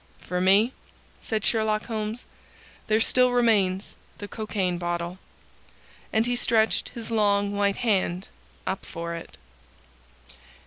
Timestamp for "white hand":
7.55-8.27